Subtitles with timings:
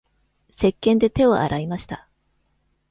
[0.49, 2.07] せっけんで手を洗いました。